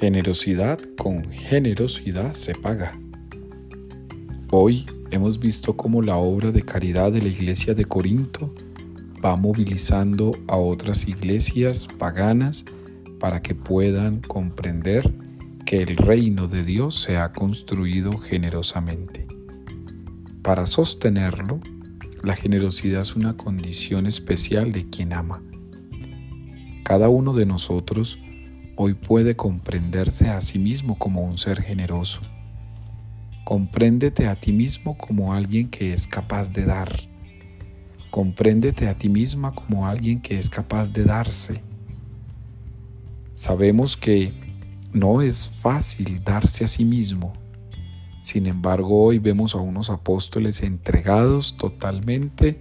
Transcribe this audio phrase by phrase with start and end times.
[0.00, 2.92] Generosidad con generosidad se paga.
[4.50, 8.54] Hoy hemos visto cómo la obra de caridad de la iglesia de Corinto
[9.24, 12.66] va movilizando a otras iglesias paganas
[13.18, 15.10] para que puedan comprender
[15.64, 19.26] que el reino de Dios se ha construido generosamente.
[20.42, 21.58] Para sostenerlo,
[22.22, 25.42] la generosidad es una condición especial de quien ama.
[26.84, 28.18] Cada uno de nosotros
[28.76, 32.20] hoy puede comprenderse a sí mismo como un ser generoso.
[33.44, 36.94] Compréndete a ti mismo como alguien que es capaz de dar.
[38.10, 41.62] Compréndete a ti misma como alguien que es capaz de darse.
[43.34, 44.32] Sabemos que
[44.92, 47.32] no es fácil darse a sí mismo.
[48.20, 52.60] Sin embargo, hoy vemos a unos apóstoles entregados totalmente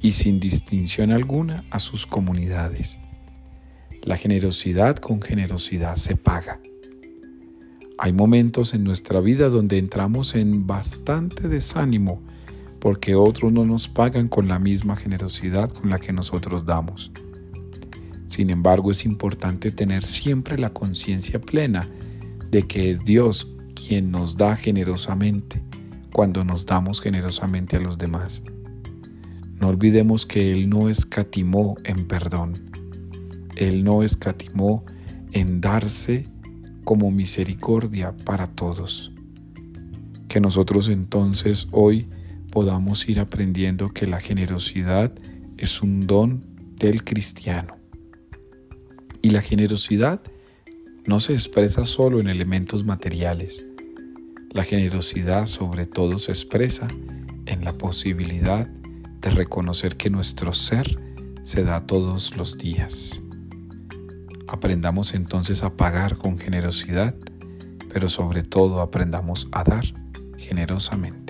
[0.00, 2.98] y sin distinción alguna a sus comunidades.
[4.02, 6.60] La generosidad con generosidad se paga.
[7.98, 12.22] Hay momentos en nuestra vida donde entramos en bastante desánimo
[12.78, 17.10] porque otros no nos pagan con la misma generosidad con la que nosotros damos.
[18.26, 21.88] Sin embargo, es importante tener siempre la conciencia plena
[22.50, 25.62] de que es Dios quien nos da generosamente
[26.12, 28.42] cuando nos damos generosamente a los demás.
[29.60, 32.67] No olvidemos que Él no escatimó en perdón.
[33.58, 34.84] Él no escatimó
[35.32, 36.28] en darse
[36.84, 39.12] como misericordia para todos.
[40.28, 42.08] Que nosotros entonces hoy
[42.50, 45.12] podamos ir aprendiendo que la generosidad
[45.56, 47.76] es un don del cristiano.
[49.22, 50.22] Y la generosidad
[51.06, 53.66] no se expresa solo en elementos materiales.
[54.52, 56.86] La generosidad sobre todo se expresa
[57.46, 60.96] en la posibilidad de reconocer que nuestro ser
[61.42, 63.22] se da todos los días.
[64.48, 67.14] Aprendamos entonces a pagar con generosidad,
[67.92, 69.84] pero sobre todo aprendamos a dar
[70.38, 71.27] generosamente.